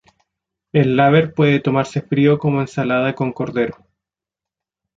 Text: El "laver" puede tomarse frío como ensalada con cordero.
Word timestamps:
El 0.71 0.97
"laver" 0.97 1.35
puede 1.35 1.59
tomarse 1.59 2.01
frío 2.01 2.39
como 2.39 2.59
ensalada 2.59 3.13
con 3.13 3.31
cordero. 3.31 3.85